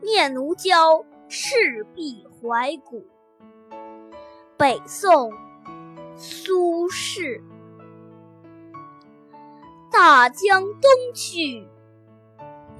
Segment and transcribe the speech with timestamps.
[0.00, 3.04] 念奴娇·赤壁怀古，
[4.56, 5.30] 北宋·
[6.16, 7.42] 苏轼。
[9.90, 11.66] 大江东去，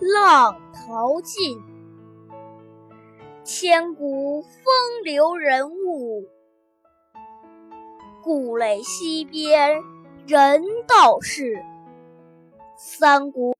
[0.00, 1.60] 浪淘尽，
[3.42, 4.52] 千古风
[5.02, 6.28] 流人物。
[8.22, 9.82] 故垒西边
[10.26, 11.64] 人道是，
[12.76, 13.54] 三国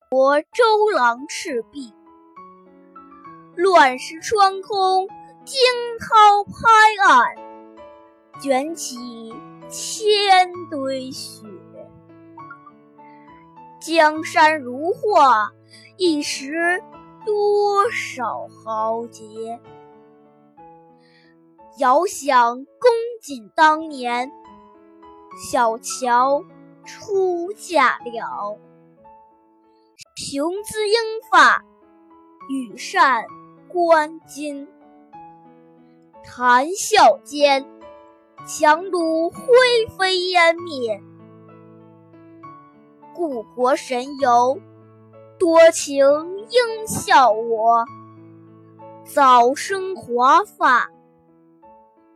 [0.53, 1.93] 周郎赤壁。
[3.61, 5.09] 乱石穿空，
[5.43, 5.59] 惊
[5.99, 6.53] 涛拍
[7.03, 7.35] 岸，
[8.41, 8.95] 卷起
[9.67, 11.45] 千堆雪。
[13.81, 15.51] 江山如画，
[15.97, 16.81] 一时
[17.25, 19.59] 多少豪杰。
[21.79, 22.89] 遥想公
[23.21, 24.31] 瑾当年，
[25.51, 26.45] 小乔
[26.85, 28.57] 出嫁了，
[30.15, 30.95] 雄姿英
[31.29, 31.61] 发，
[32.47, 33.25] 羽扇。
[33.71, 34.67] 关金，
[36.23, 37.63] 谈笑间，
[38.47, 40.99] 樯橹灰飞烟灭。
[43.13, 44.59] 故国神游，
[45.37, 46.03] 多情
[46.49, 47.85] 应笑我，
[49.05, 50.89] 早生华发，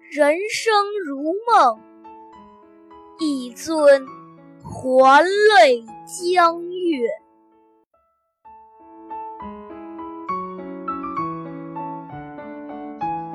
[0.10, 0.74] 人生
[1.06, 1.80] 如梦，
[3.20, 4.08] 一尊
[4.64, 5.86] 还酹
[6.34, 7.23] 江月。